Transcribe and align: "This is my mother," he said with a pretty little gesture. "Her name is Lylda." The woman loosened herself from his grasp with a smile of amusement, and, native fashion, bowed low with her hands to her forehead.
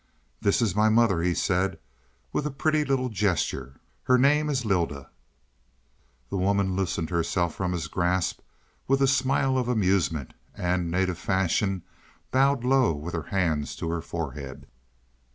"This 0.41 0.63
is 0.63 0.75
my 0.75 0.89
mother," 0.89 1.21
he 1.21 1.35
said 1.35 1.77
with 2.33 2.47
a 2.47 2.49
pretty 2.49 2.83
little 2.83 3.09
gesture. 3.09 3.79
"Her 4.05 4.17
name 4.17 4.49
is 4.49 4.65
Lylda." 4.65 5.11
The 6.31 6.37
woman 6.37 6.75
loosened 6.75 7.11
herself 7.11 7.53
from 7.53 7.71
his 7.71 7.87
grasp 7.87 8.39
with 8.87 9.03
a 9.03 9.07
smile 9.07 9.59
of 9.59 9.67
amusement, 9.67 10.33
and, 10.55 10.89
native 10.89 11.19
fashion, 11.19 11.83
bowed 12.31 12.63
low 12.63 12.93
with 12.95 13.13
her 13.13 13.27
hands 13.29 13.75
to 13.75 13.89
her 13.91 14.01
forehead. 14.01 14.65